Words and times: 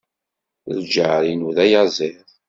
Lǧar-inu 0.77 1.49
d 1.55 1.57
ayaẓiḍ. 1.65 2.27